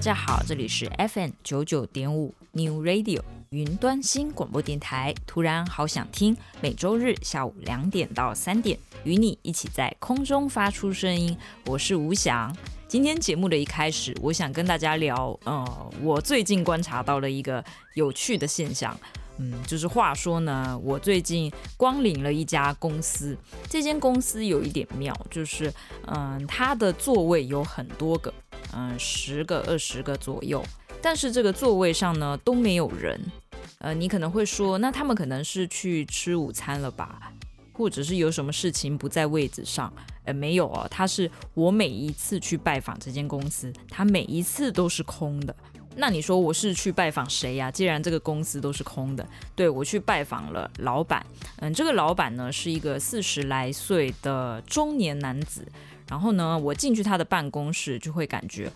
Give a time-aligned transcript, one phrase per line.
[0.00, 5.14] 大家好，这里是 FM 九九点五 New Radio 云端新广播电台。
[5.26, 11.36] 突然好想听，每周日下午两点到三点，与你一起在空中发出声音。
[11.66, 12.50] 我是吴翔。
[12.88, 18.98] 今天节目的一开始，我想跟大家聊，呃，我最近观察到了一个有趣的现象。
[19.40, 23.34] 嗯，就是话说呢，我最近光临了一家公司，
[23.70, 25.72] 这间公司有一点妙，就是
[26.08, 28.32] 嗯，它的座位有很多个，
[28.74, 30.62] 嗯，十个、二十个左右，
[31.00, 33.18] 但是这个座位上呢都没有人。
[33.78, 37.32] 呃，你可能会说，那他们可能是去吃午餐了吧，
[37.72, 39.90] 或者是有什么事情不在位置上？
[40.24, 45.56] 呃，没有哦，他是我每一次去拜访这间公司，他每一次都是空的。
[45.96, 47.70] 那你说我是去拜访谁呀？
[47.70, 51.24] 既然这个公司都是空的，对，我去拜访了老板。
[51.56, 55.66] 嗯，这个老板呢是一个四十来岁的中年男子。
[56.08, 58.70] 然后呢，我进去他的办公室就会感觉。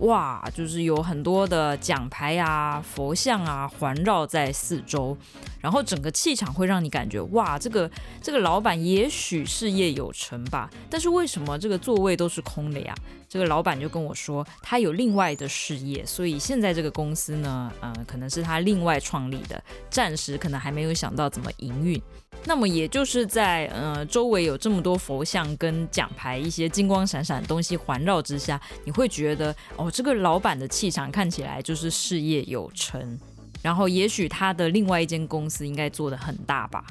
[0.00, 5.16] 哇，就是有很多的奖牌啊、佛像啊环绕在四周，
[5.60, 7.90] 然后整个气场会让你感觉哇，这个
[8.22, 12.94] 这个老板也许事业有成吧，但是为什么这个座位都是空的呀？
[13.30, 22.02] 这个老板就跟我说，他有另外的事业，所以现在这个公司呢，呃，可能是他另外创立的，暂时可能还没有想到怎么营运。
[22.44, 33.16] 那么也就是在呃周围有这么多佛像跟奖牌，一些金光闪闪的东西环绕之下，你会觉得哦，这个老板的气场看起来就是事业有成，
[33.62, 36.84] 然后也许他的另外一间公司应该做得很大吧。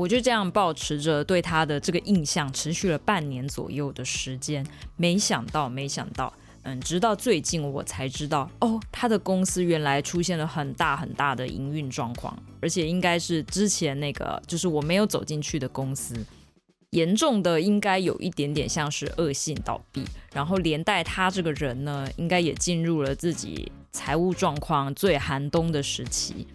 [0.00, 4.66] 我就这样保持着对他的这个印象，持续了半年左右的时间，
[4.96, 6.32] 没想到，没想到。
[6.62, 16.14] 嗯，直到最近我才知道，哦，他的公司原来出现了很大很大的营运状况，而且应该是之前那个，就是我没有走进去的公司，
[16.90, 26.46] 严重的应该有一点点像是恶性倒闭，然后连带他这个人呢，应该也进入了自己财务状况最寒冬的时期。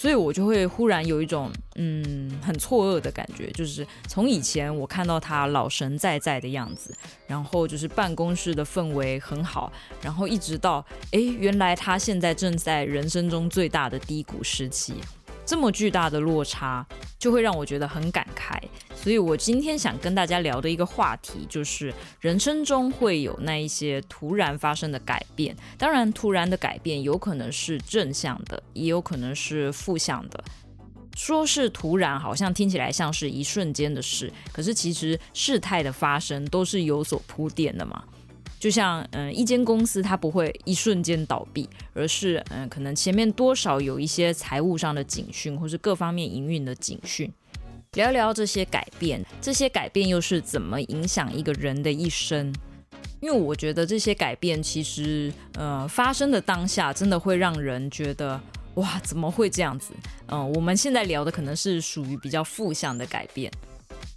[0.00, 6.94] 所以我就会忽然有一种嗯很错愕的感觉，就是从以前我看到他老神在在的样子，
[7.26, 14.94] 然后就是办公室的氛围很好，然后一直到哎，原来他现在正在人生中最大的低谷时期。
[15.48, 16.86] 这么巨大的落差，
[17.18, 18.60] 就会让我觉得很感慨。
[18.94, 25.56] 所以我今天想跟大家聊的一个话题，就是人生中会有那一些突然发生的改变。
[25.78, 30.44] 当然，突然的改变有可能是正向的，也有可能是负向的。
[31.16, 38.04] 说是突然，好像听起来像是一瞬间的事，可是其实事态的发生都是有所铺垫的嘛。
[38.58, 47.32] 就像嗯，一间公司它不会一瞬间倒闭，而是嗯，可能前面多少有一些财务上的警讯，或是各方面营运的警讯。
[47.92, 52.54] 聊聊这些改变，这些改变又是怎么影响一个人的一生？
[53.20, 58.40] 因为我觉得这些改变其实呃发生的当下，真的会让人觉得
[58.74, 59.92] 哇，怎么会这样子？
[60.26, 63.50] 嗯、我们现在聊的可能是属于比较负向的改变。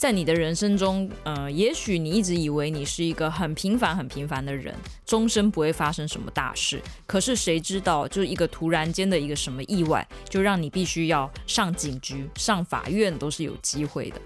[0.01, 4.73] 在你的人生中，呃，也许你一直以为你是一个很平凡、很平凡的人，
[5.06, 6.81] 终身不会发生什么大事。
[7.06, 14.19] 可是谁知道，就一个突然间的一个什么意外，就让你必须要上警局、上法院都是有机会的。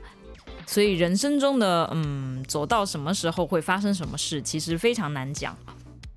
[0.66, 5.58] 所以人生中的，嗯，走到什么时候会发生什么事，其实非常难讲。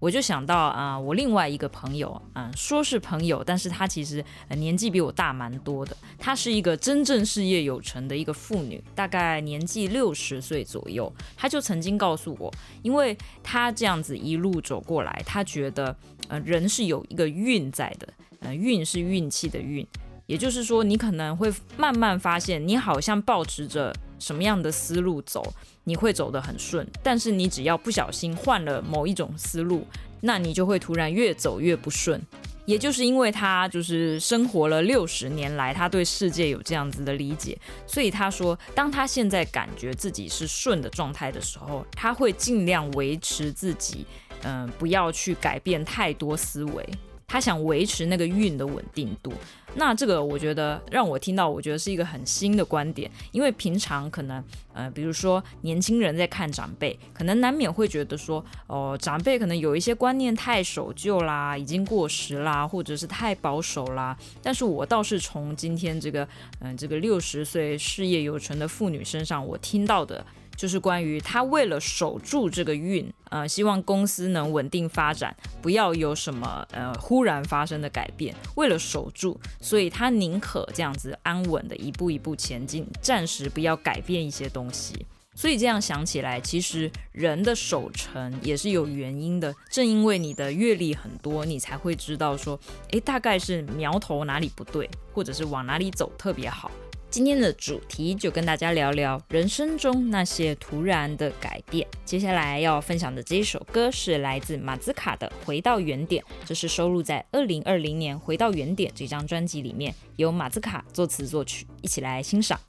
[0.00, 5.96] 我就想到啊、我另外一个朋友，啊、说是朋友，但是他其实、年纪比我大蛮多的。
[6.18, 11.12] 她是一个真正事业有成的一个妇女，大概年纪六十岁左右。
[11.36, 15.96] 她就曾经告诉我，因为她这样子一路走过来，她觉得，
[16.28, 18.08] 呃，人是有一个运在的，
[18.40, 19.84] 呃，运是运气的运，
[20.26, 23.92] 也就是说，你可能会慢慢发现，你好像抱持着。
[24.20, 25.40] 什么样的思路走，
[25.88, 26.86] 你会走得很顺。
[27.02, 29.86] 但是你只要不小心换了某一种思路，
[30.20, 32.20] 那你就会突然越走越不顺。
[32.66, 44.04] 也就是因为他就是生活了六十年来，他对世界有这样子的理解，所以他说，当他现在感觉自己是顺的状态的时候，他会尽量维持自己，
[44.42, 46.86] 嗯、不要去改变太多思维。
[47.28, 49.30] 他想维持那个运的稳定度，
[49.74, 53.10] 那这个我觉得让我听到，我觉得是一个很新的观点。
[53.32, 54.42] 因为平常可能，
[54.72, 64.16] 呃，比如说年轻人在看长辈，可能难免会觉得说，哦，长辈可能有一些观念太守旧啦，已经过时啦，或者是太保守啦。
[64.42, 66.26] 但是我倒是从今天这个，
[66.60, 70.24] 嗯、这个六十岁事业有成的妇女身上，我听到的。
[70.58, 78.34] 就是关于他为了守住这个运，呃，希望公司能稳定发展，不要有什么呃忽然发生的改变。
[78.56, 85.06] 为了守住，所以他宁可这样子安稳的一步一步前进，暂时不要改变一些东西。
[85.36, 89.54] 所以这样想起来，其实人的守成也是有原因的。
[89.70, 92.58] 正因为你的阅历很多，你才会知道说，
[92.90, 96.68] 诶，大概是苗头哪里不对，或者是往哪里走特别好。
[97.10, 101.86] 今天的主题就跟大家聊聊人生中那些突然的改变。
[102.04, 112.60] 接下来要分享的这一首歌是来自马兹卡的《回到原点》，这是收录在二零二零年《回到原点》这张专辑里面，由马兹卡作词作曲，一起来欣赏。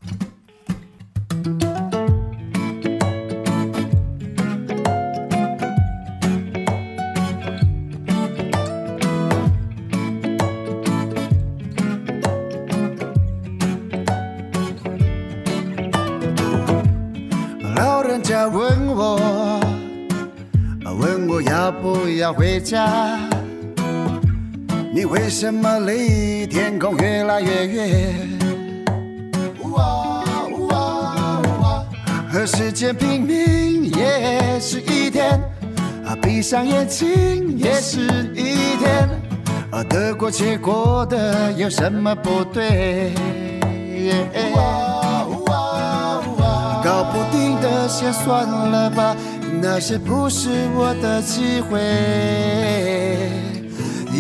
[18.47, 19.59] 问我，
[21.00, 23.19] 问我要不要回家？
[24.94, 28.30] 你为什么离天空越来越远？
[32.31, 35.42] 和时间拼命也是一天，
[36.06, 39.09] 啊，闭上眼睛也是一天，
[39.71, 43.13] 啊，得过且过的有什么不对？
[47.89, 49.15] 定的先算了吧，
[49.62, 51.80] 那些不是我的机会。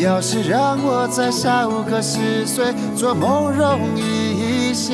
[0.01, 4.93] 要是让我再少个十岁，做梦容易一些。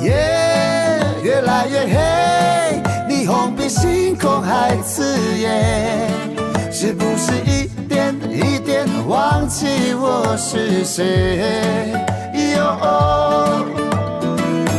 [0.00, 5.02] 夜、越来越黑，霓虹比星空还刺
[5.38, 6.08] 眼，
[6.70, 11.92] 是不是一点一点忘记我是谁？
[12.64, 13.64] 哦，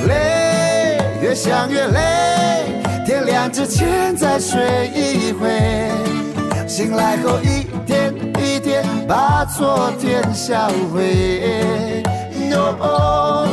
[0.08, 2.66] 累，越想越累，
[3.06, 5.90] 天亮之前再睡一回，
[6.68, 12.04] 醒来后一天一天把昨天销毁。
[12.80, 13.48] 哦，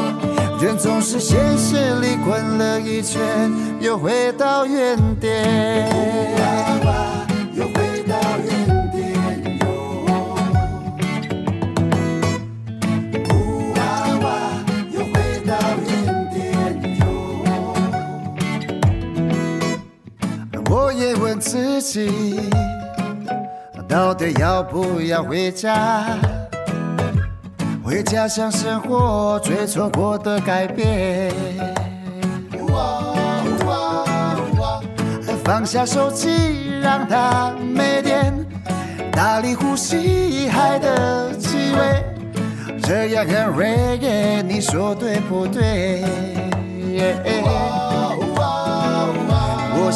[0.60, 3.20] 人总是现实里滚了一圈，
[3.80, 5.88] 又回到原点。
[21.40, 22.50] 自己
[23.88, 26.04] 到底要不要回家？
[27.82, 31.32] 回家想生活最错过的改变。
[35.42, 36.28] 放下手机，
[36.80, 38.32] 让它没电，
[39.10, 42.04] 大力呼吸海的气味，
[42.82, 46.04] 这样很 reggae，你说对不对？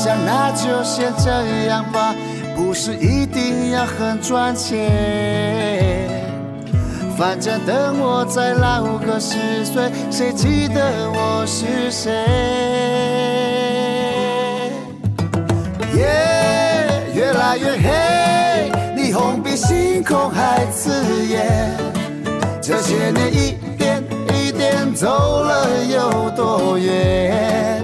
[0.04, 1.30] 想那就先这
[1.66, 2.14] 样吧，
[2.54, 6.10] 不是一定要很赚钱。
[7.16, 12.12] 反正等我再老个十岁，谁记得我是谁？
[15.94, 16.04] 夜、
[17.14, 21.70] 越来越黑，霓虹比星空还刺眼。
[22.60, 25.08] 这些年一点一点走
[25.42, 27.82] 了有多远？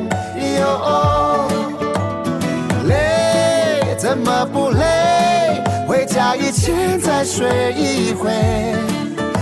[4.30, 5.60] 么不累？
[5.88, 8.30] 回家以前再睡一回，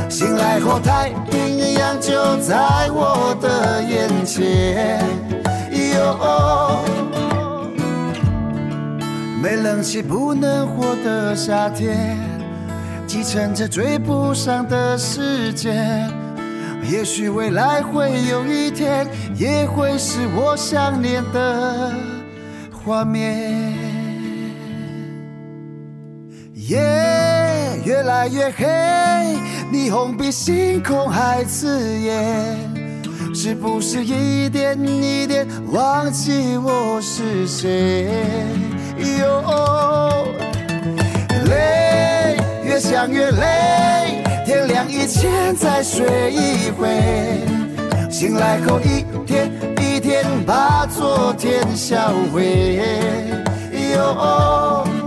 [0.08, 5.04] 醒来后太平洋就在我的眼前。
[5.94, 6.80] 哟，
[9.42, 12.18] 没冷气不能活的夏天，
[13.06, 16.10] 继承着追不上的时间。
[16.90, 21.92] 也许未来会有一天，也会是我想念的
[22.72, 23.77] 画面。
[26.68, 26.78] 夜、
[27.82, 28.66] 越来越黑，
[29.72, 32.58] 霓虹比星空还刺眼，
[33.34, 38.06] 是不是一点一点忘记我是谁？
[39.18, 40.26] 哟，
[41.48, 46.86] 累，越想越累，天亮以前再睡一回，
[48.10, 52.78] 醒来后一天一天把昨天销毁。
[53.94, 54.97] 哟。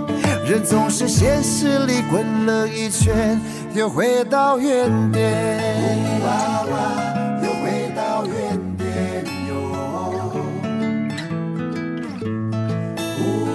[0.51, 3.39] 人总是现实里滚了一圈，
[3.73, 5.31] 又回到原点。
[6.19, 9.53] 哇哇，又回到原点哟。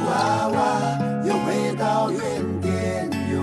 [0.06, 3.36] 哇哇，又回到原点哟。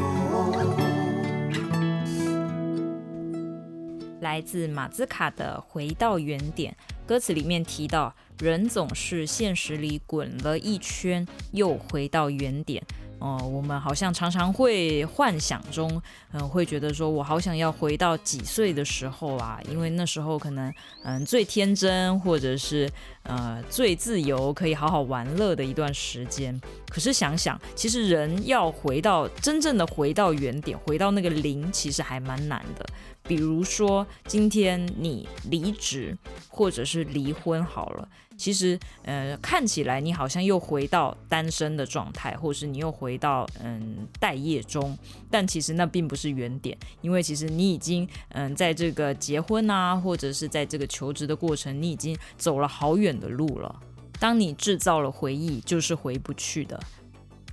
[4.21, 6.75] 来自马兹卡的《回到原点》，
[7.07, 12.83] 歌词里面提到，人总是现实里滚了一圈，又回到原点。
[13.23, 16.01] 哦、我们好像常常会幻想中，
[16.33, 22.91] 嗯、会觉得说我好想要回到几岁的时候啊，因为那时候可能嗯、最天真，或者是
[23.23, 26.59] 呃最自由，可以好好玩乐的一段时间。
[26.89, 32.85] 可是想想，其实人要回到真正的回到原点，回到那个零，其实还蛮难的。
[33.23, 36.15] 比如说，今天你离职，
[36.49, 44.97] 或者是离婚好了，其实，呃，看起来你好像又回到单身的状态，或是你又回到嗯待业中，
[45.31, 53.75] 但其实那并不是原点，因为其实你已经嗯在这个结婚啊，或者是在这个求职的过程，你已经走了好远的路了。
[54.19, 56.79] 当你制造了回忆，就是回不去的。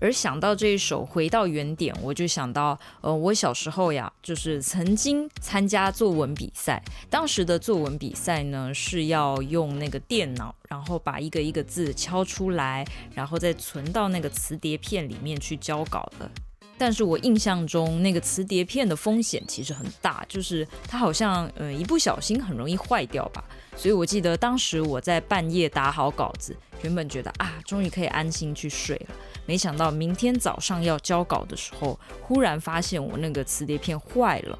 [0.02, 6.82] 而想到这一首《回到原点》，我就想到，呃，我小时候呀，就是曾经参加作文比赛。
[7.10, 12.82] 当时的作文比赛呢，是要用那个电脑，然后把一个一个字敲出来，
[13.14, 16.30] 然后再存到那个磁碟片里面去交稿的。
[16.78, 23.44] 但是我印象中，那个磁碟片的风险其实很大，就是它好像，呃，一不小心很容易坏掉吧。
[23.80, 29.14] 所以我记得当时我在半夜打好稿子，原本觉得啊，终于可以安心去睡了。
[29.46, 34.58] 没想到明天早上要交稿的时候，忽然发现我那个磁碟片坏了。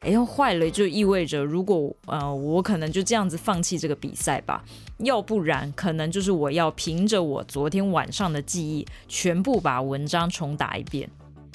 [0.00, 4.64] 哎呦，坏了就意味着，如果呃我可能就这样子放弃这个比赛吧，
[5.00, 11.06] 要不然可能就是我要凭着我昨天晚上的记忆，全部把文章重打一遍。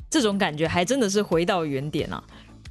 [0.07, 2.23] 这种感觉还真的是回到原点啊。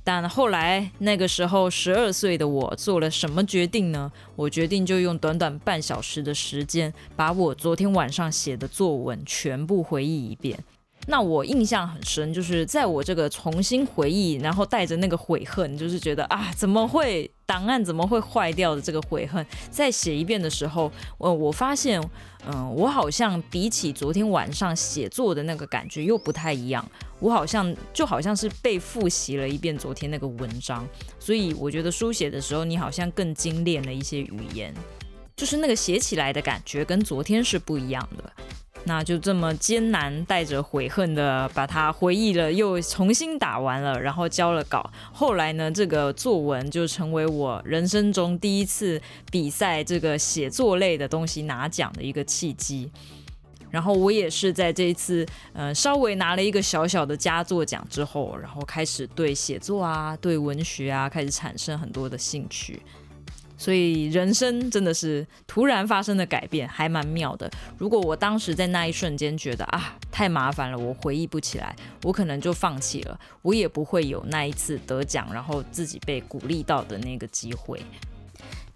[0.08, 4.12] 但后来那个时候十二岁的我做了什么决定呢？
[4.36, 10.62] 我决定就用短短半小时的时间，把我昨天晚上写的作文全部回忆一遍。
[11.08, 22.02] 那我印象很深，就是在我这个重新回忆，然后带着那个悔恨，就是觉得啊，怎么会档案怎么会坏掉的这个悔恨，再写一遍的时候，我我发现，
[22.46, 26.84] 嗯，我好像比起昨天晚上写作的那个感觉又不太一样。
[27.18, 30.86] 我好像就好像是被复习了一遍昨天那个文章，
[31.18, 34.74] 所以我觉得书写的时候，你好像更精炼了一些语言，
[35.34, 38.32] 就是那个写起来的感觉跟昨天是不一样的。
[38.88, 44.88] 那就这么艰难，带着悔恨的把它回忆了，又重新打完了，然后交了稿。
[45.12, 52.88] 后来呢，这个作文就成为我人生中第一次比赛这个写作类的东西拿奖的一个契机。
[53.72, 62.80] 然后我也是在这一次，呃，稍微拿了一个小小的佳作奖之后，然后开始对写作啊、对文学啊开始产生很多的兴趣。
[63.58, 67.50] 所以人生真的是突然发生的改变，还蛮妙的。
[67.78, 77.80] 如果我当时在那一瞬间觉得啊，太麻烦了，我回忆不起来，我可能就放弃了，我也不会有那一次得奖，然后自己被鼓励到的那个机会。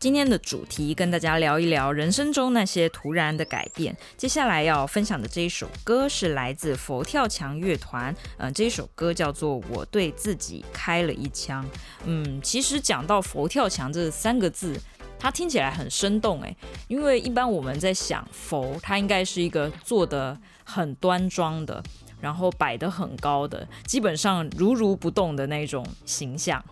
[0.00, 3.95] 今天的主题跟大家聊一聊人生中那些突然的改变。
[4.16, 11.62] 接下来要分享的这一首歌是来自佛跳墙乐团，嗯、这一首歌叫做《我对自己开了一枪》。
[12.07, 14.75] 嗯，其实讲到佛跳墙这三个字，
[15.19, 16.57] 它听起来很生动诶，
[16.88, 21.83] 因为一般我们在想佛，它应该是一个坐得很端庄的，
[22.23, 26.64] 然后摆得很高的，基本上如如不动的那种形象。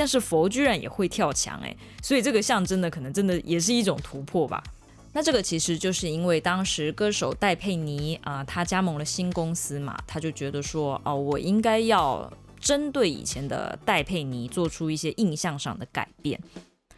[0.00, 4.62] 但是佛居然也会跳墙诶，所以这个象征的可能真的也是一种突破吧。
[5.12, 16.40] 那这个其实就是因为当时歌手戴佩妮啊、他加盟了新公司嘛，他就觉得说哦，我应该要针对以前的戴佩妮做出一些印象上的改变，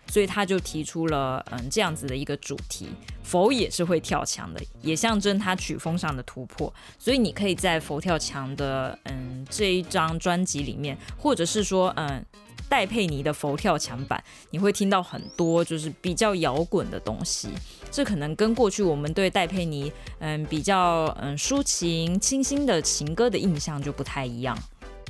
[0.07, 2.87] 所以他就提出了嗯这样子的一个主题，
[3.25, 6.73] 佛也是会跳墙的，也象征他曲风上的突破。
[7.01, 12.25] 所以你可以在佛跳墙的嗯这一张专辑里面，或者是说嗯。
[12.73, 17.51] 戴佩妮的佛跳墙版，你会听到很多就是比较摇滚的东西，
[17.91, 24.57] 这可能跟过去我们对戴佩妮嗯比较嗯抒情清新的情歌的印象就不太一样。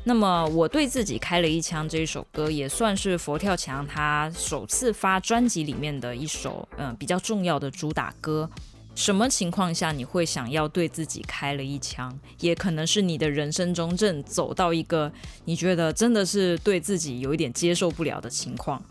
[0.03, 8.51] 那么我对自己开了一枪这一首歌，也算是佛跳墙他首次发专辑里面的一首嗯比较重要的主打歌。
[8.95, 12.17] 什么情况下你会想要对自己开了一枪？
[12.41, 15.11] 也可能是你的人生中正走到一个
[15.47, 18.83] 你觉得真的是对自己有一点接受不了的情况。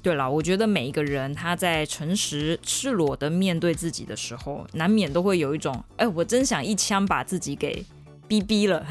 [0.00, 7.84] 对了，我觉得每一个人他在诚实、赤裸的面对自己的时候，难免都会有一种，哎，我真想一枪把自己给
[8.26, 8.84] 逼逼了。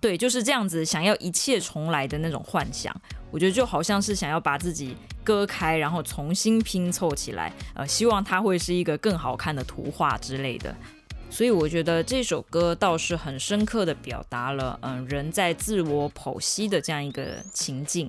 [0.00, 2.94] 对，就是这样子，想要一切重来的那种幻想。
[3.34, 10.72] 我觉得就好像是想要把自己割开，然后重新拼凑起来，呃，希望它会是一个更好看的图画之类的。
[11.28, 18.08] 所以我觉得这首歌倒是很深刻的表达了，嗯、人在自我剖析的这样一个情境。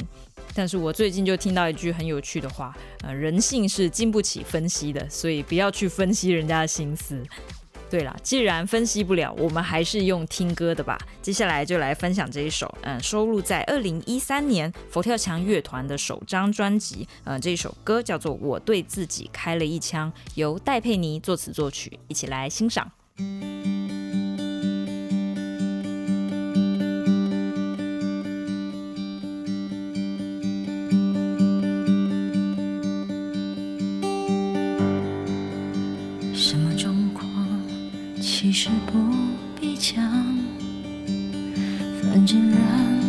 [0.54, 7.20] 但是我最近就听到一句很有趣的话，呃，人性是经不起分析的，所以不要去分析人家的心思。
[7.96, 10.98] 对了，既然分析不了，我们还是用听歌的吧。
[11.22, 17.08] 接下来就来分享这一首，嗯，收录在二零一三年佛跳墙乐团的首张专辑。
[17.24, 22.92] 嗯，这一首歌叫做《我对自己开了一枪》，由戴佩妮作词作曲，一起来欣赏。
[38.46, 39.00] 其实不
[39.60, 40.06] 必讲
[42.04, 43.05] 反正让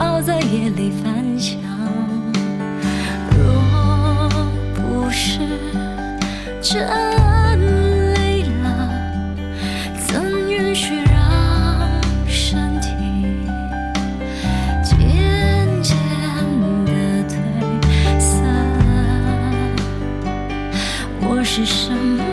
[0.00, 1.60] 熬在夜里翻墙，
[3.36, 4.40] 若
[4.74, 5.40] 不是
[6.62, 6.80] 真
[8.14, 8.88] 累了，
[10.06, 11.86] 怎允许让
[12.26, 12.88] 身体
[14.82, 14.96] 渐
[15.82, 15.94] 渐
[16.86, 16.90] 的
[17.28, 18.42] 褪色？
[21.20, 22.29] 我是什么？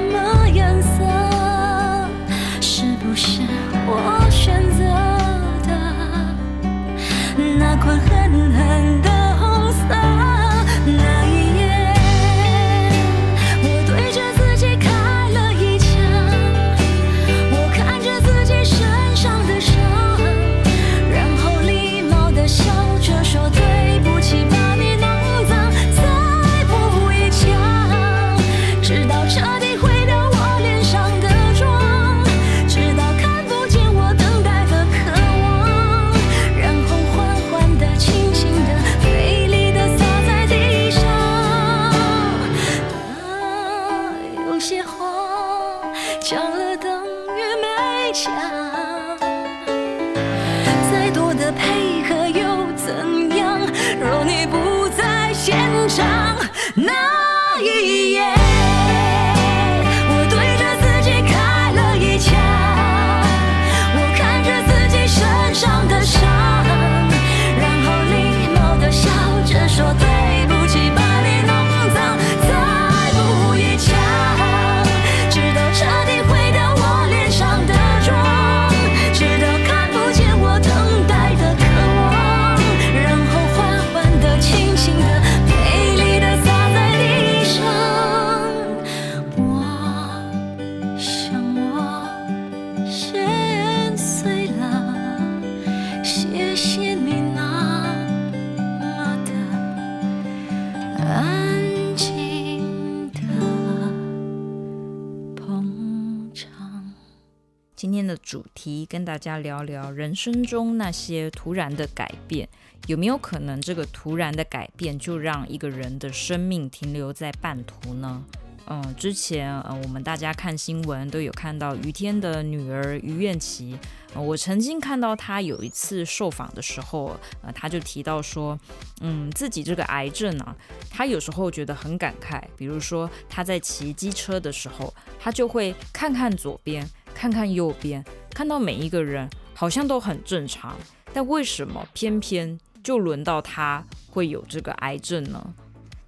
[108.88, 112.47] 跟大家聊聊人生中那些突然的改变。
[112.88, 118.23] 有没有可能，这个突然的改变就让一个人的生命停留在半途呢？
[118.69, 123.78] 嗯，之前，嗯，我们大家看新闻都有看到于天的女儿于艳琪。
[124.13, 128.60] 我曾经看到她有一次受访的时候，呃，她就提到说，
[129.00, 130.56] 嗯，自己这个癌症呢，
[130.89, 132.41] 她有时候觉得很感慨。
[132.58, 138.04] 比如说她在骑机车的时候，她就会看看左边，看看右边。
[138.38, 140.78] 看到每一个人好像都很正常，
[141.12, 145.56] 但为什么偏偏就轮到他会有这个癌症呢？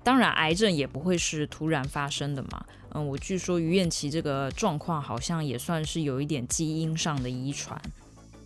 [0.04, 2.64] 当然，癌症也不会是突然发生的嘛。
[2.92, 7.82] 嗯，我据说余愿琪这个状况好像也算是有一点基因上的遗传。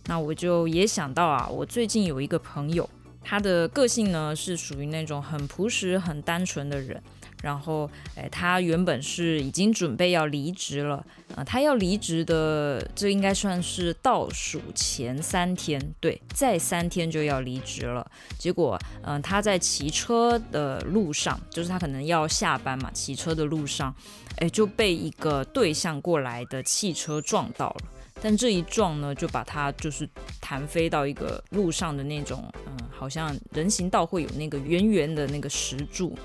[0.06, 2.88] 那我就也想到啊，我最近有一个朋友，
[3.22, 7.02] 他的个性呢是属于那种很朴实、很单纯的人。
[7.44, 18.10] 然后，哎，他原本是已经准备要离职了，啊、呃，他要离职的，这应该算是倒数前三天，对，再三天就要离职了。
[18.38, 23.94] 结果，嗯、他在骑车的路上，就是他可能要下班嘛，骑车的路上，
[24.38, 27.76] 哎，就被一个对向过来的汽车撞到了。
[28.22, 30.08] 但这一撞呢，就把他就是
[30.40, 36.16] 弹飞到一个路上的那种，嗯、好像人行道会有那个圆圆的那个石柱。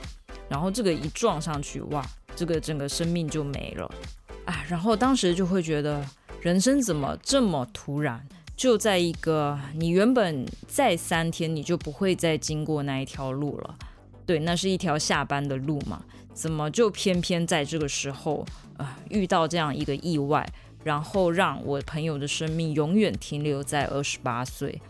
[0.49, 3.89] 然后这个一撞上去，哇，这个整个生命就没了
[4.45, 4.65] 啊！
[4.67, 6.03] 然后当时就会觉得，
[6.41, 8.27] 人生怎么这么突然？
[8.57, 13.75] 就在一个你原本再三天你就不会再经过那一条路了，
[14.25, 20.45] 对，那是一条下班的路嘛，怎么就偏偏在这个时候啊遇到这样一个意外，
[20.83, 24.81] 然后让我朋友的生命永远停留在二十八岁？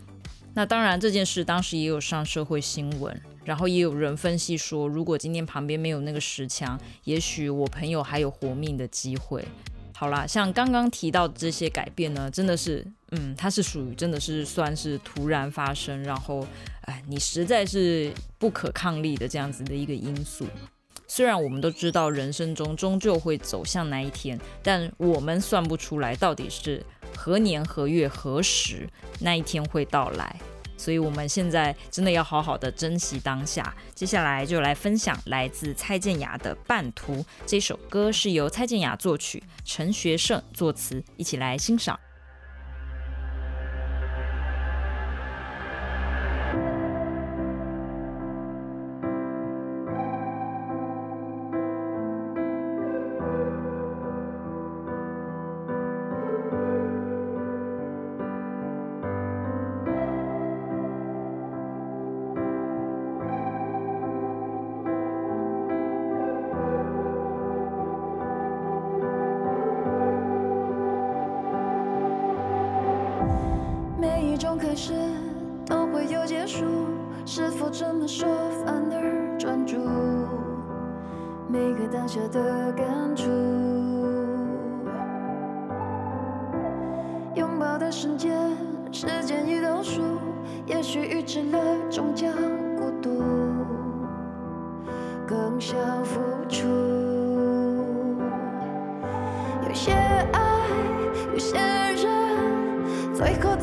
[0.54, 3.22] 那当然这件事当时也有上社会新闻。
[3.50, 9.44] 然后也有人分析说，如果今天旁边没有那个石墙，也许我朋友还有活命的机会。
[9.92, 16.46] 好啦，像刚刚提到的这些改变呢，真的是，嗯，它是属于真的是算是突然发生，然后，
[16.82, 20.46] 哎，你实在是不可抗力的这样子的一个因素。
[21.08, 26.86] 虽然我们都知道人生中终究会走向那一天，但我们算不出来到底是
[27.16, 30.40] 何年何月何时那一天会到来。
[30.80, 33.74] 所以，我们现在真的要好好的珍惜当下。
[33.94, 42.00] 接下来就来分享来自蔡健雅的《半途》这首歌，是由蔡健雅作曲，陈学圣作词，一起来欣赏。
[77.72, 78.26] 这么说
[78.64, 79.76] 反而专注？
[81.48, 83.30] 每个当下的感触，
[87.36, 88.36] 拥抱的瞬间，
[88.90, 90.02] 时间已倒数，
[90.66, 92.32] 也许预知了终将
[92.76, 93.22] 孤独，
[95.24, 96.66] 更想付出。
[99.68, 100.40] 有些爱，
[101.32, 103.54] 有些人，最后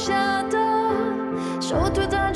[0.00, 0.58] 下的
[1.60, 2.29] 手推的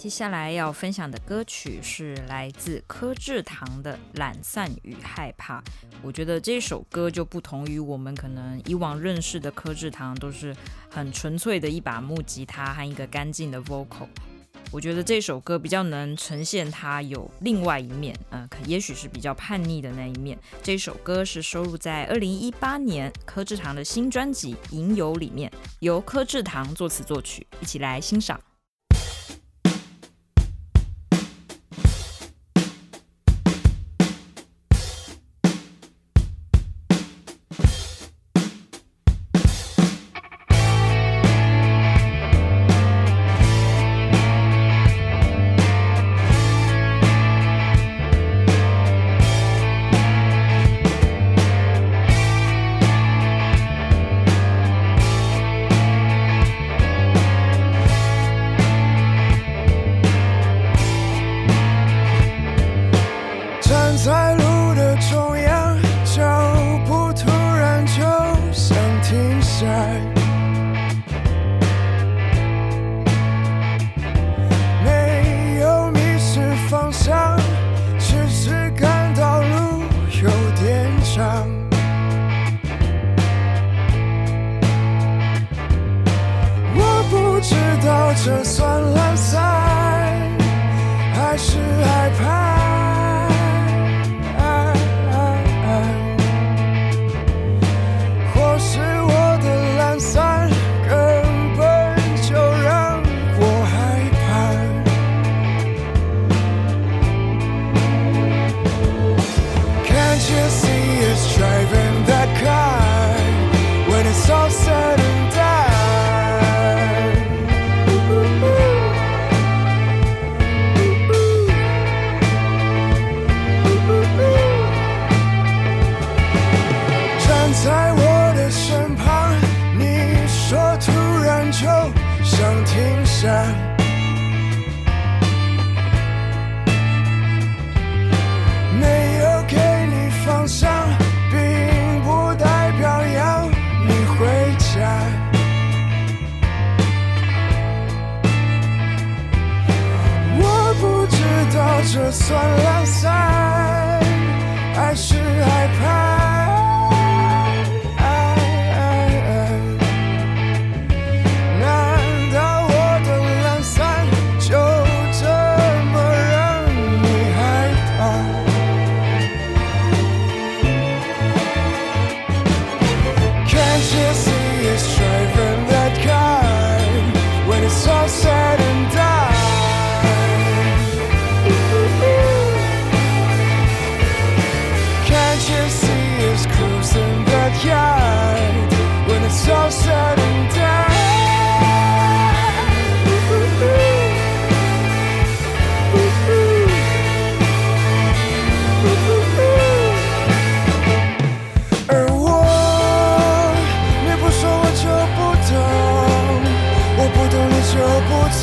[0.00, 5.60] 接下来要分享的歌曲是来自柯智堂的《懒散与害怕》。
[6.02, 10.56] 我觉得这首歌就不同于我们可能以往认识的柯智堂，都是
[10.88, 14.08] 很纯粹的一把木吉他和一个干净的 vocal。
[14.72, 20.38] 我觉得这首歌比较能呈现他有另外一面，嗯、呃，可也许是比较叛逆的那一面。
[20.62, 28.40] 这首歌是收录在二零一八年柯智堂的新专辑《吟游》里面，由柯智堂作词作曲，一起来欣赏。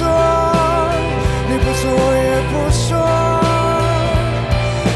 [0.08, 0.14] 说，
[1.50, 2.98] 你不做我也不说，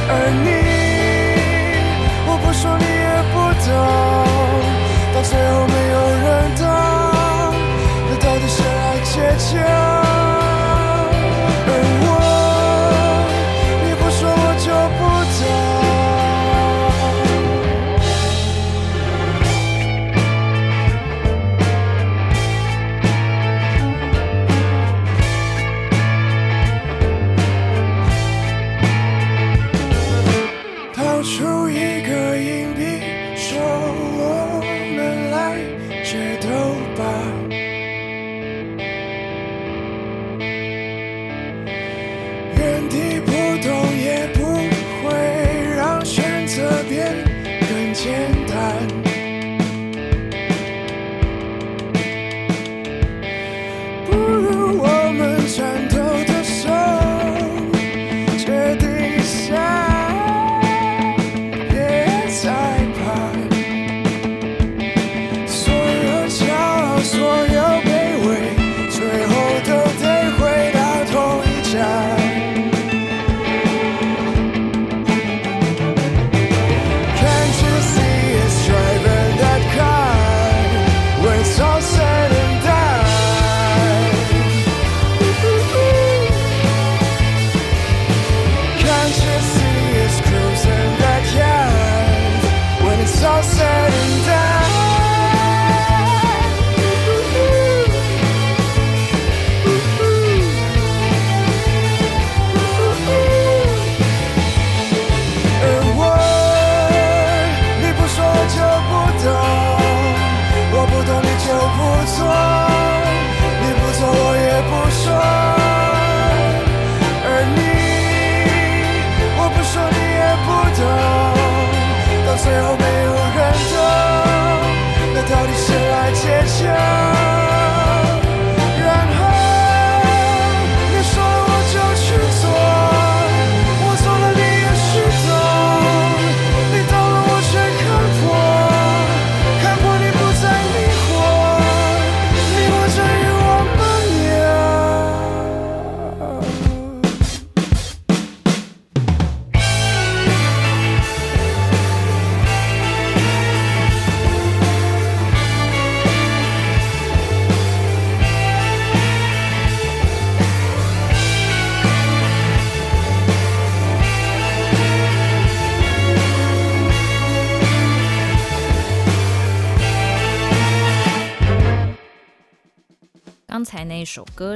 [0.10, 0.12] 而
[0.46, 0.61] 你。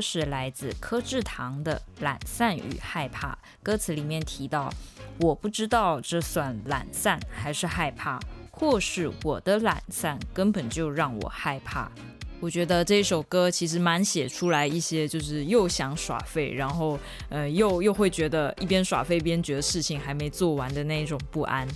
[0.05, 3.31] 是来自柯志堂的《懒散与害怕》，
[3.63, 4.71] 歌词里面提到
[5.19, 8.19] ：“我不知道这算懒散还是害怕，
[8.51, 11.91] 或是我的懒散根本就让我害怕。”
[12.39, 21.67] 我觉得这首歌其实蛮写出来一些，就是又想耍废，然后呃又又会觉得一边耍废一边觉得事情还没做完的那一种不安。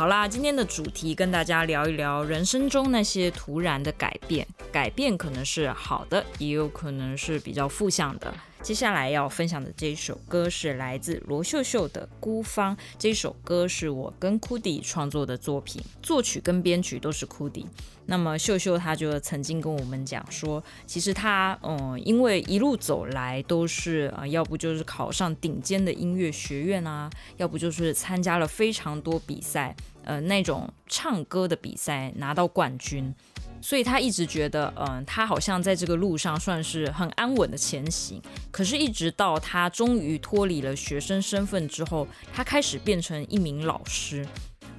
[0.00, 8.32] 好啦，今天的主题跟大家聊一聊人生中那些突然的改变，改变可能是好的，也有可能是比较负向的。
[8.62, 17.66] 接下来要分享的这一首歌是来自罗秀秀的《孤芳》，这首歌是我跟 Kudi 创作的作品，作曲跟编曲都是 Kudi。
[18.06, 33.14] 那么秀秀她就曾经跟我们讲说，其实她嗯，因为一路走来都是啊、要不就是考上顶尖的音乐学院啊，要不就是参加了非常多比赛，呃，那种唱歌的比赛拿到冠军，
[33.60, 38.20] 所以他一直觉得，嗯、他，好像在这个路上算是很安稳的前行。
[38.50, 44.26] 可是，一直到他终于脱离了学生身份之后，他开始变成一名老师。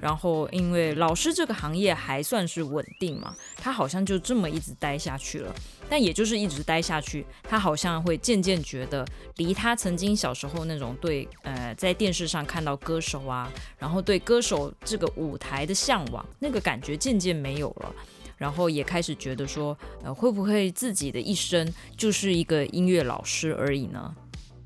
[0.02, 5.54] 然后，因为老师这个行业还算是稳定嘛，他好像就这么一直待下去了。
[5.88, 13.48] 但也就是一直待下去，他好像会渐渐觉得，离他曾经小时候那种对呃在电视上看到歌手啊，
[13.78, 17.94] 然后对歌手这个舞台的向往，那个感觉渐渐没有了。
[18.38, 24.12] 然后也开始觉得说，呃，会不会自己的一生就是一个音乐老师而已呢？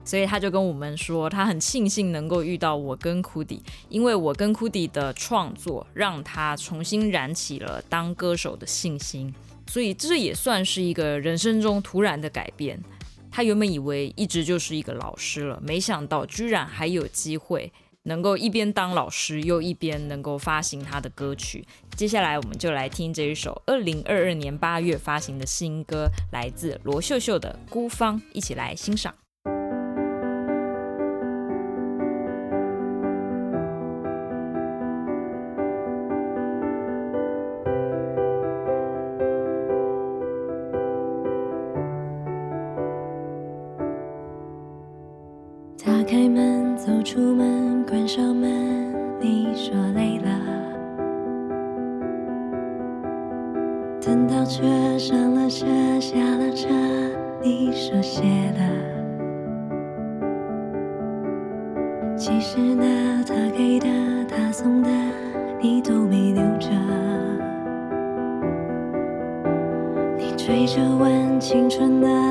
[0.07, 9.35] 所以他就跟我们说，他很庆幸能够遇到我跟库迪因为我跟库迪的创作让他重新燃起了当歌手的信心。
[9.67, 12.81] 所以这也算是一个人生中突然的改变。
[13.33, 17.73] 他原本以为一直就是一个老师了，没想到居然还有机会
[18.05, 21.67] 能够一边当老师，又一边能够发行他的歌曲。
[21.97, 29.13] 接下来我们就来听这一首二零二二年八月发行的新歌，来自罗秀秀的《孤芳》，一起来欣赏。
[46.17, 48.51] 开门，走出门，关上门，
[49.21, 50.31] 你说累了。
[54.01, 54.65] 等到车
[54.97, 55.67] 上了车，
[56.01, 56.69] 下了车，
[57.43, 58.61] 你说谢了。
[62.17, 63.87] 其实呢，他给的，
[64.27, 64.89] 他送的，
[65.61, 66.71] 你都没留着。
[70.17, 72.26] 你追着问青春的。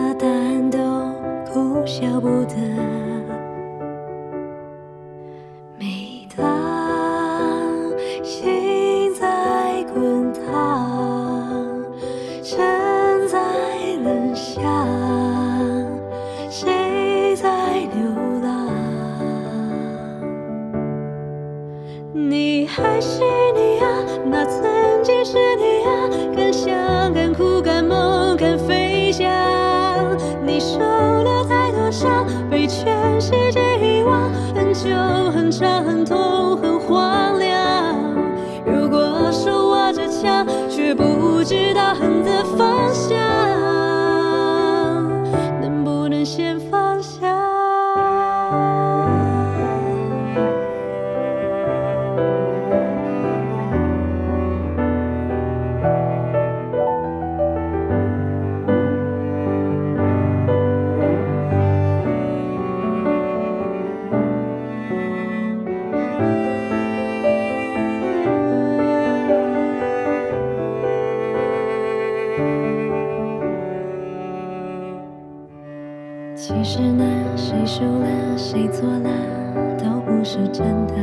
[80.36, 80.94] 是真的。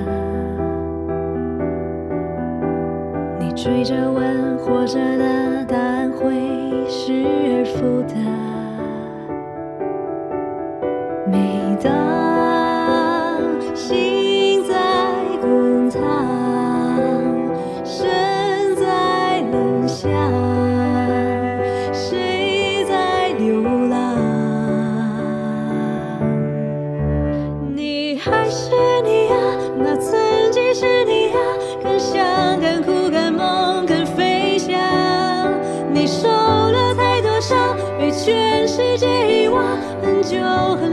[3.41, 8.15] 你追着问活着的答案会失而复得
[11.27, 12.12] 每当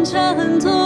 [0.09, 0.78] 伤痕痛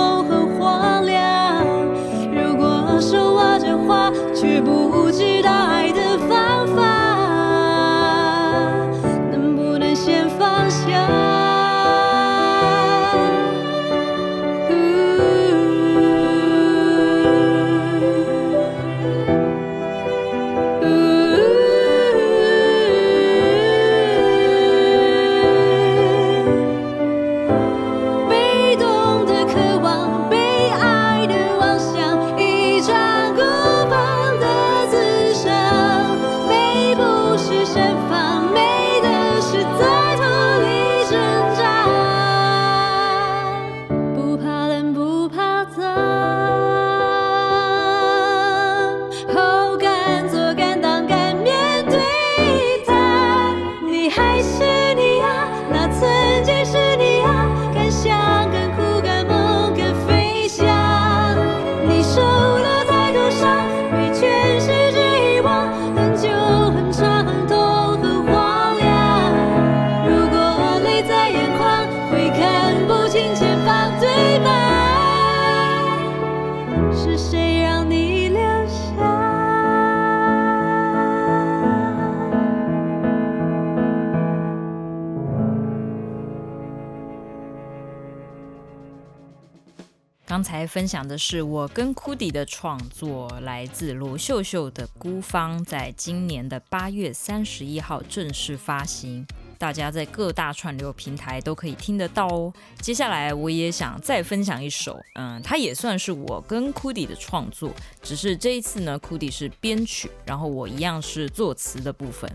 [90.67, 99.25] 分享的是我跟 Cudi 的创作，来自罗秀秀的《孤芳》，在今年的八月三十一号正式发行，
[99.57, 102.53] 大家在各大串流平台都可以听得到哦。
[102.79, 112.29] 接下来我也想再分享一首，嗯，它也算是我跟 Cudi 的创作，只是这一次呢，Cudi 是编曲，然后我一样是作词的部分。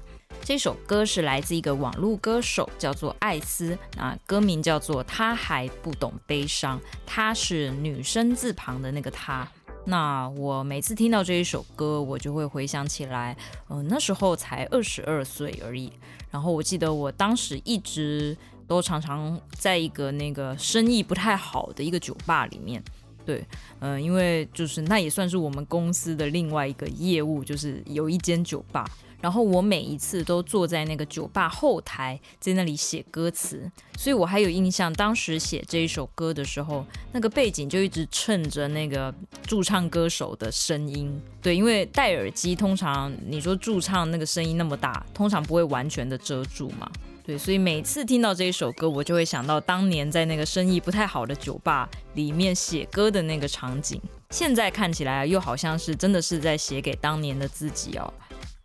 [0.45, 9.47] 这首歌是来自一个网络歌手，叫做艾斯，啊，歌名叫做《他还不懂悲伤》，她是女生字旁的那个她。
[9.85, 13.37] 那我每次听到这一首歌，我就会回想起来，
[13.69, 15.93] 嗯、那时候才二十二岁而已。
[16.31, 18.37] 然后我记得我当时一直
[18.67, 22.83] 都常常在一个那个生意不太好的一个酒吧里面，
[23.25, 23.43] 对，
[23.81, 28.91] 嗯、因为就是那也算是我们公司的另外一个业务，就是有一间酒吧。
[29.21, 39.13] 然后我每一次都坐在那个酒吧后台，在那里写歌词，所以我还有印象，当时写这一首歌的时候，那个背景就一直衬着那个
[39.43, 41.21] 驻唱歌手的声音。
[41.43, 46.91] 对，因为戴耳机，通常你说驻唱那个声音那么大，通常不会完全的遮住嘛。
[47.25, 54.01] 对，所以每次听到这一首歌，我就会想到当年在那个生意不太好的酒吧里面写歌的那个场景。
[54.31, 58.13] 现在看起来又好像是真的是在写给当年的自己哦。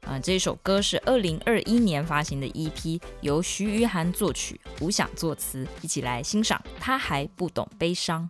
[0.05, 6.61] 啊、这首歌是二零二一年发行的 EP，由徐于涵作曲，吴想作词，一起来欣赏。
[6.79, 8.29] 他还不懂悲伤。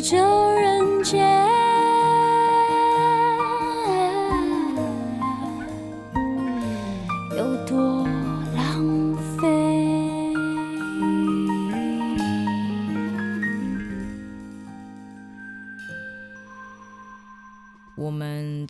[0.00, 0.16] 这
[0.54, 1.38] 人间。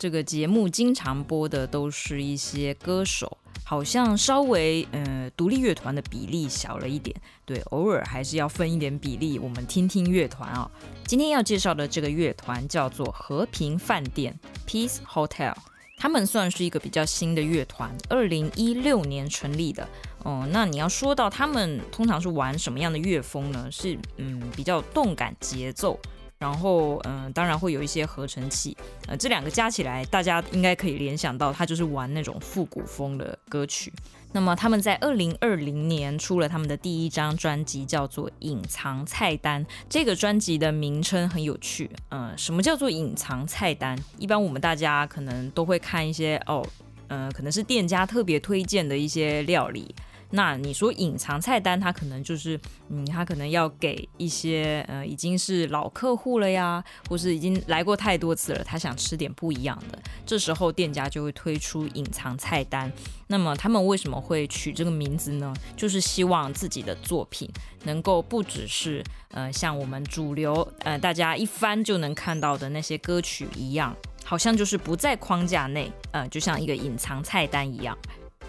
[0.01, 7.18] 这个节目经常播的都是一些歌手，好像稍微呃独立乐团的比例小了一点。
[7.49, 9.39] 对，偶尔还是要分一点比例。
[9.39, 10.69] 我们听听乐团啊、
[11.07, 15.55] 今天要介绍的这个乐团叫做和平饭店 （Peace Hotel），
[15.97, 19.81] 他们算是一个比较新的乐团，二零一六年成立的。
[20.19, 23.67] 哦、嗯，那你要说到他们通常是玩什么样的乐风呢？
[23.71, 25.99] 是嗯比较动感节奏。
[26.37, 28.77] 然后，嗯、当然会有一些合成器，
[29.07, 33.91] 呃，这两个加起来，大家应该可以联想到，它就是玩那种复古风的歌曲。
[34.31, 39.65] 那么他们在二零二零年出了他们的第一张专辑，叫做《隐藏菜单》。
[39.89, 43.97] 这个专辑的名称很有趣，嗯、什么叫做隐藏菜单？
[44.17, 46.63] 一般我们大家可能都会看一些哦，
[47.07, 49.93] 嗯，可能是店家特别推荐的一些料理。
[50.31, 52.59] 那你说隐藏菜单，他可能就是，
[52.89, 59.99] 嗯，他可能要给一些呃已经是老客户了呀，或是已经来过太多次了，他想吃点不一样的。
[60.25, 62.91] 这时候店家就会推出隐藏菜单。
[63.27, 65.53] 那么他们为什么会取这个名字呢？
[65.75, 67.49] 就是希望自己的作品
[67.83, 77.97] 能够不只是呃像我们主流呃大家一翻就能看到的那些歌曲一样，好像就是不在框架内，呃，就像一个隐藏菜单一样。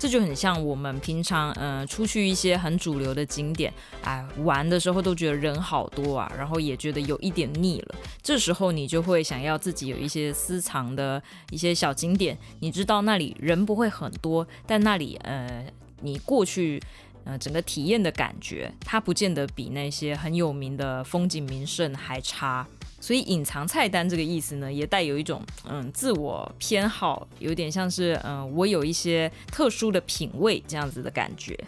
[0.01, 3.71] 这就很像我们平常，嗯、呃，出去一些很主流的景点，
[4.03, 7.95] 哎，玩的时候都觉得人好多啊，然后也觉得有一点腻了。
[8.23, 15.67] 这时候你就会想要自己有一些私藏的一些小景点，你知道那里人不会很多，但那里，呃，
[16.01, 16.83] 你过去，
[17.25, 22.67] 呃，整个体验的感觉，它不见得比那些很有名的风景名胜还差。
[23.01, 31.59] 所以隐藏菜单这个意思呢，也带有一种嗯自我偏好，有点像是嗯我有一些特殊的品味这样子的感觉。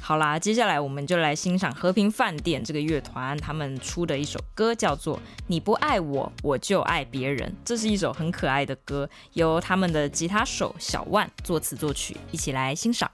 [0.00, 5.16] 好啦，接下来我们就来欣赏和平饭店这个乐团他们出的一首歌，叫做
[5.46, 7.48] 《你不爱我，我就爱别人》。
[7.64, 13.08] 这是一首很可爱的歌，由他们的吉他手小万作词作曲，一起来欣赏。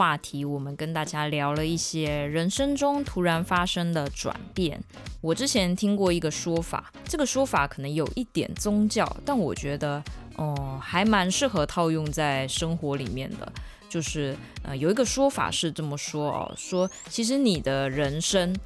[0.00, 4.82] 话题，我们跟大家聊了一些人生中突然发生的转变。
[5.20, 10.02] 我之前听过一个说法，这个说法可能有一点宗教，但我觉得，
[10.36, 13.52] 哦，还蛮适合套用在生活里面的。
[13.90, 18.56] 就是，呃，有一个说法是这么说哦，说其实你的人生，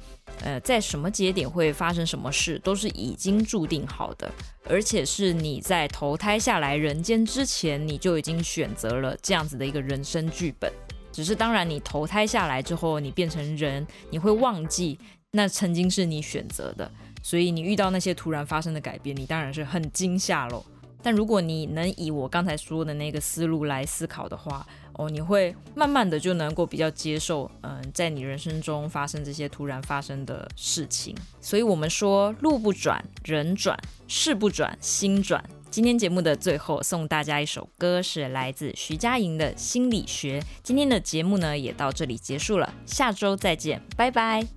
[0.41, 4.31] 呃，在什么节点会发生什么事，都是已经注定好的，
[4.69, 10.71] 而且是你在投胎下来人间之前，你就已经选择了这样子的一个人生剧本。
[11.15, 14.99] 只是当然，你投胎下来之后，你变成人，你会忘记
[15.31, 16.91] 那曾经是你选择的，
[17.23, 20.61] 所以你遇到那些突然发生的改变，你当然是很惊吓喽。
[21.01, 31.15] 但如果你能以我刚才说的那个思路来思考的话，哦，你会慢慢的就能够比较接受，嗯，在你人生中发生这些突然发生的事情。
[31.39, 35.41] 所以，我们说路不转人转，事不转心转。
[35.75, 40.39] 今天节目的最后送大家一首歌，是来自徐佳莹的《心理学》。
[40.63, 44.47] 今天的节目呢，也到这里结束了，下周再见，拜拜。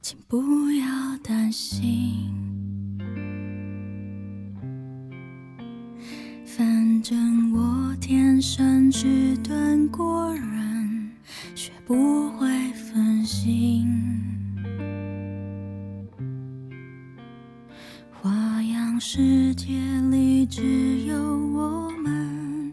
[0.00, 0.86] 请不要
[1.24, 2.30] 担心。
[6.46, 11.10] 反正我天生迟钝过人，
[11.56, 14.39] 学不会分心。
[19.02, 19.72] 世界
[20.10, 22.70] 里只有我们，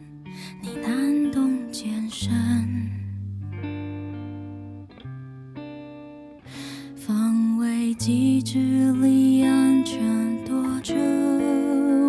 [0.61, 2.29] 你难懂艰深。
[6.97, 8.59] 防卫机制
[9.01, 10.03] 里安全
[10.43, 10.93] 躲着，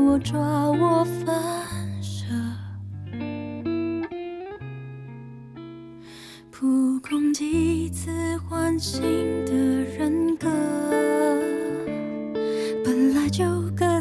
[0.04, 2.24] 我抓我反射，
[6.50, 7.32] 扑空。
[7.32, 9.00] 几次唤醒
[9.46, 10.48] 的人格，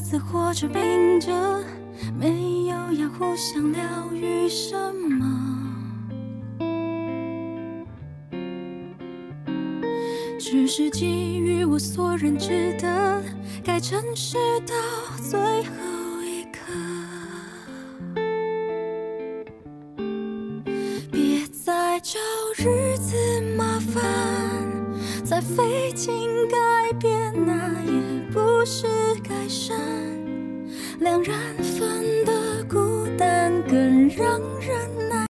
[0.10, 1.30] 各自活着，拼着，
[2.18, 3.82] 没有要互相疗
[4.14, 5.26] 愈什么，
[10.40, 13.22] 只是基于我所认知的，
[13.62, 14.74] 该诚实到
[15.22, 15.76] 最后
[16.24, 16.62] 一刻。
[21.12, 22.00] 别再。
[22.00, 22.18] 找
[22.56, 23.16] 日子
[23.58, 24.02] 麻烦，
[25.26, 27.92] 再费劲改变，那也
[28.32, 28.88] 不是
[29.48, 29.80] 改善。
[31.00, 31.34] 两人
[31.64, 34.97] 份的孤单更让人。